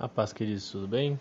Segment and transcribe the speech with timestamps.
[0.00, 1.18] A paz, queridos, tudo bem?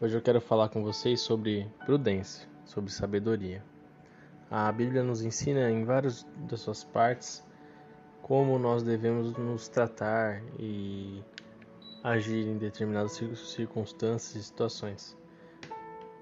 [0.00, 3.62] Hoje eu quero falar com vocês sobre prudência, sobre sabedoria.
[4.50, 7.46] A Bíblia nos ensina em várias das suas partes
[8.20, 11.22] como nós devemos nos tratar e
[12.02, 15.16] agir em determinadas circunstâncias e situações.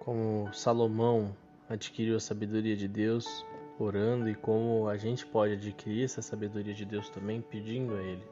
[0.00, 1.34] Como Salomão
[1.70, 3.46] adquiriu a sabedoria de Deus
[3.78, 8.26] orando e como a gente pode adquirir essa sabedoria de Deus também pedindo a Ele.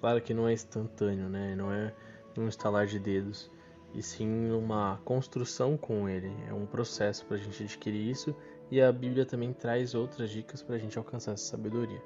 [0.00, 1.54] Claro que não é instantâneo, né?
[1.54, 1.94] Não é
[2.36, 3.50] num estalar de dedos,
[3.94, 6.32] e sim uma construção com ele.
[6.48, 8.34] É um processo para a gente adquirir isso
[8.70, 12.02] e a Bíblia também traz outras dicas para a gente alcançar essa sabedoria.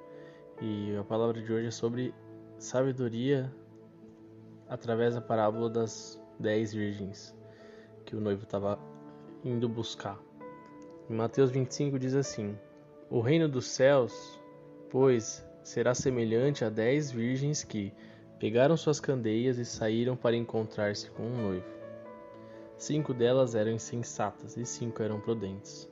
[0.60, 2.14] E a palavra de hoje é sobre
[2.58, 3.52] sabedoria
[4.68, 7.34] através da parábola das dez virgens
[8.04, 8.78] que o noivo estava
[9.44, 10.18] indo buscar.
[11.08, 12.58] Em Mateus 25 diz assim:
[13.08, 14.40] O reino dos céus,
[14.90, 17.92] pois, será semelhante a dez virgens que,
[18.38, 21.66] Pegaram suas candeias e saíram para encontrar-se com um noivo.
[22.76, 25.90] Cinco delas eram insensatas e cinco eram prudentes.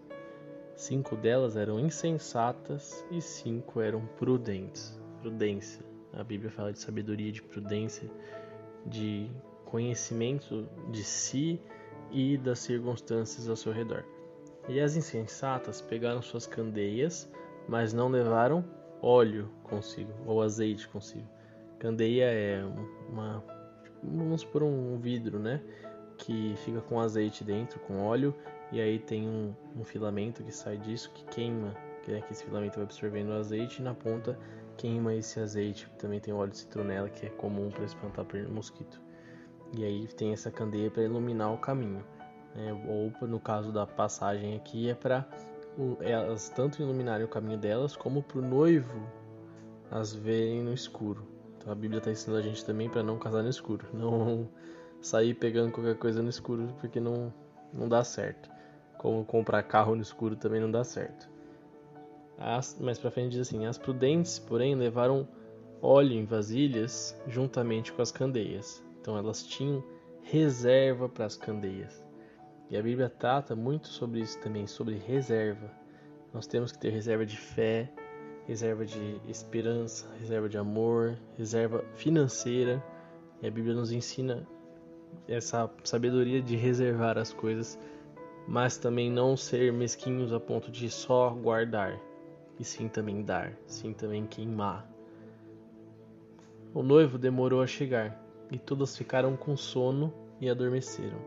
[0.76, 4.96] Cinco delas eram insensatas e cinco eram prudentes.
[5.20, 5.84] Prudência.
[6.12, 8.08] A Bíblia fala de sabedoria, de prudência,
[8.86, 9.28] de
[9.64, 11.60] conhecimento de si
[12.12, 14.04] e das circunstâncias ao seu redor.
[14.68, 17.28] E as insensatas pegaram suas candeias,
[17.68, 18.64] mas não levaram
[19.02, 21.35] óleo consigo, ou azeite consigo.
[21.78, 22.64] Candeia é
[23.08, 23.44] uma,
[24.02, 25.60] vamos por um vidro, né?
[26.16, 28.34] Que fica com azeite dentro, com óleo,
[28.72, 32.44] e aí tem um, um filamento que sai disso que queima, que, é que esse
[32.44, 34.38] filamento vai absorvendo o azeite e na ponta
[34.76, 35.88] queima esse azeite.
[35.98, 39.00] Também tem óleo de citronela que é comum para espantar mosquito.
[39.76, 42.04] E aí tem essa candeia para iluminar o caminho.
[42.54, 42.72] Né?
[42.88, 45.28] Ou no caso da passagem aqui é para
[46.00, 49.06] elas tanto iluminarem o caminho delas como para o noivo
[49.90, 51.35] as verem no escuro.
[51.66, 54.48] A Bíblia está ensinando a gente também para não casar no escuro, não
[55.00, 57.32] sair pegando qualquer coisa no escuro porque não,
[57.72, 58.48] não dá certo.
[58.98, 61.28] Como comprar carro no escuro também não dá certo.
[62.38, 65.28] As, mais para frente diz assim: As prudentes, porém, levaram
[65.82, 68.82] óleo em vasilhas juntamente com as candeias.
[69.00, 69.84] Então elas tinham
[70.22, 72.04] reserva para as candeias.
[72.68, 75.70] E a Bíblia trata muito sobre isso também, sobre reserva.
[76.32, 77.92] Nós temos que ter reserva de fé,
[78.46, 82.82] reserva de esperança, reserva de amor, reserva financeira.
[83.42, 84.46] E a Bíblia nos ensina
[85.28, 87.78] essa sabedoria de reservar as coisas,
[88.46, 92.00] mas também não ser mesquinhos a ponto de só guardar,
[92.58, 94.88] e sim também dar, sim também queimar.
[96.72, 101.18] O noivo demorou a chegar, e todas ficaram com sono e adormeceram.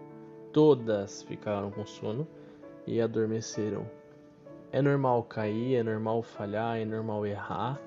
[0.53, 2.27] Todas ficaram com sono
[2.87, 3.98] e adormeceram.
[4.71, 7.79] É normal cair, é normal falhar, é normal errar,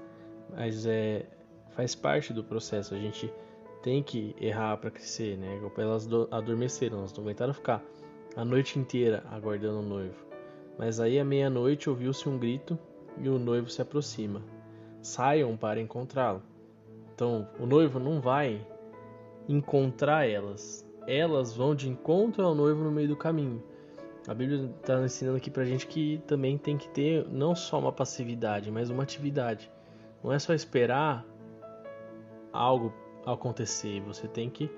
[0.50, 1.26] mas é
[1.70, 2.94] faz parte do processo.
[2.94, 3.32] A gente
[3.82, 5.60] tem que errar para crescer, né?
[5.76, 7.82] Elas adormeceram, elas não aguentaram ficar
[8.37, 10.26] a noite inteira aguardando o noivo.
[10.78, 12.78] Mas aí à meia-noite ouviu-se um grito
[13.19, 14.43] e o noivo se aproxima.
[15.00, 16.43] Saiam para encontrá-lo.
[17.14, 18.66] Então, o noivo não vai
[19.49, 20.87] encontrar elas.
[21.06, 23.62] Elas vão de encontro ao noivo no meio do caminho.
[24.27, 27.93] A Bíblia está ensinando aqui pra gente que também tem que ter não só uma
[27.93, 29.71] passividade, mas uma atividade.
[30.22, 31.27] Não é só esperar
[32.53, 32.93] algo
[33.27, 34.71] acontecer, você tem que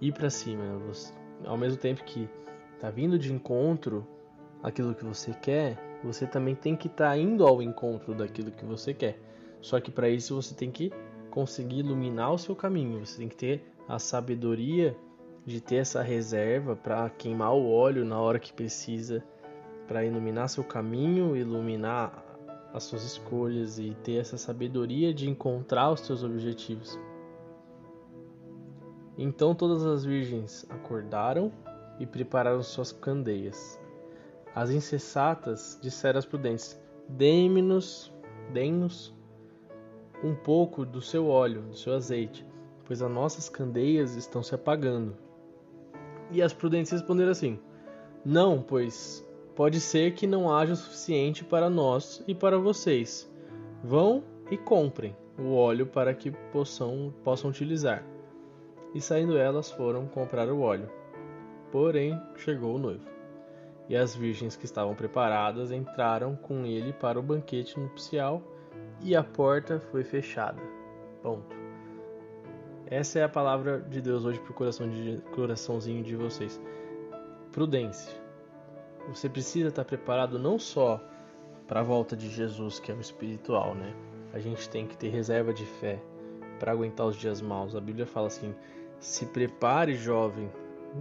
[0.00, 0.64] ir para cima.
[0.88, 1.14] Você,
[1.46, 2.28] ao mesmo tempo que
[2.74, 4.06] está vindo de encontro
[4.62, 8.66] aquilo que você quer, você também tem que estar tá indo ao encontro daquilo que
[8.66, 9.18] você quer.
[9.62, 10.92] Só que para isso você tem que
[11.30, 14.96] conseguir iluminar o seu caminho, você tem que ter a sabedoria
[15.46, 19.24] de ter essa reserva para queimar o óleo na hora que precisa,
[19.86, 22.24] para iluminar seu caminho, iluminar
[22.72, 26.98] as suas escolhas e ter essa sabedoria de encontrar os seus objetivos.
[29.18, 31.52] Então todas as virgens acordaram
[31.98, 33.78] e prepararam suas candeias.
[34.54, 38.12] As insensatas disseram às prudentes: Dê-nos,
[38.52, 39.14] dê-nos
[40.22, 42.46] um pouco do seu óleo, do seu azeite,
[42.84, 45.16] pois as nossas candeias estão se apagando.
[46.30, 47.58] E as prudentes responderam assim:
[48.24, 53.30] Não, pois pode ser que não haja o suficiente para nós e para vocês.
[53.82, 58.04] Vão e comprem o óleo para que possam, possam utilizar.
[58.94, 60.88] E saindo elas foram comprar o óleo.
[61.70, 63.08] Porém, chegou o noivo.
[63.88, 68.42] E as virgens que estavam preparadas entraram com ele para o banquete nupcial
[69.02, 70.60] e a porta foi fechada.
[71.22, 71.69] Ponto.
[72.90, 76.60] Essa é a palavra de Deus hoje para o coração de, coraçãozinho de vocês.
[77.52, 78.12] Prudência.
[79.08, 81.00] Você precisa estar preparado não só
[81.68, 83.94] para a volta de Jesus, que é o espiritual, né?
[84.32, 86.02] A gente tem que ter reserva de fé.
[86.58, 87.76] para aguentar os dias maus.
[87.76, 88.52] A Bíblia fala assim:
[88.98, 90.50] se prepare, jovem,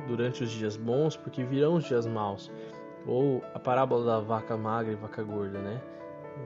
[0.07, 2.51] durante os dias bons, porque virão os dias maus.
[3.07, 5.81] Ou a parábola da vaca magra e vaca gorda, né?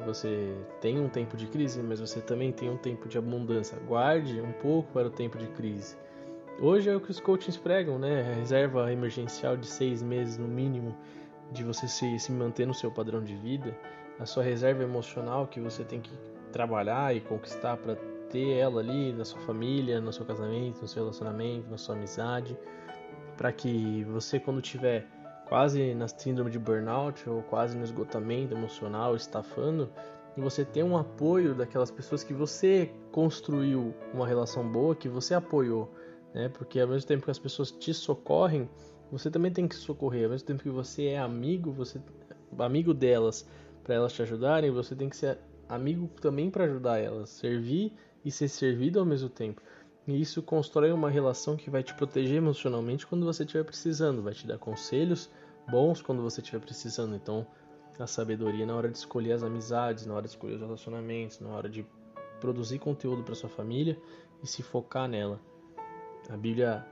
[0.06, 3.78] Você tem um tempo de crise, mas você também tem um tempo de abundância.
[3.88, 5.96] Guarde um pouco para o tempo de crise.
[6.60, 8.22] Hoje é o que os coachings pregam, né?
[8.22, 10.96] A reserva emergencial de seis meses no mínimo
[11.52, 13.76] de você se, se manter no seu padrão de vida.
[14.20, 16.12] A sua reserva emocional que você tem que
[16.52, 17.96] trabalhar e conquistar para
[18.30, 22.58] ter ela ali na sua família, no seu casamento, no seu relacionamento, na sua amizade,
[23.38, 25.08] para que você quando tiver
[25.48, 29.90] quase na síndrome de burnout ou quase no esgotamento emocional, estafando,
[30.36, 35.34] e você ter um apoio daquelas pessoas que você construiu uma relação boa, que você
[35.34, 35.94] apoiou,
[36.34, 36.50] né?
[36.50, 38.68] Porque ao mesmo tempo que as pessoas te socorrem,
[39.12, 40.24] você também tem que socorrer.
[40.24, 42.02] Ao mesmo tempo que você é amigo, você
[42.58, 43.48] amigo delas
[43.84, 45.38] para elas te ajudarem, você tem que ser
[45.70, 47.94] amigo também para ajudar elas, servir
[48.24, 49.62] e ser servido ao mesmo tempo.
[50.08, 54.34] E isso constrói uma relação que vai te proteger emocionalmente quando você estiver precisando, vai
[54.34, 55.30] te dar conselhos
[55.70, 57.16] bons quando você estiver precisando.
[57.16, 57.48] Então,
[57.98, 61.50] a sabedoria na hora de escolher as amizades, na hora de escolher os relacionamentos, na
[61.50, 61.86] hora de
[62.40, 63.98] produzir conteúdo para sua família
[64.44, 65.40] e se focar nela.
[66.30, 66.86] A Bíblia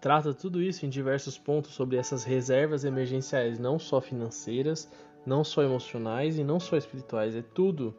[0.00, 4.88] trata tudo isso em diversos pontos sobre essas reservas emergenciais, não só financeiras,
[5.24, 7.94] não só emocionais e não só espirituais, é tudo.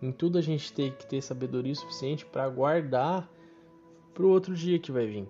[0.00, 3.30] Em tudo a gente tem que ter sabedoria suficiente para guardar
[4.12, 5.26] para o outro dia que vai vir.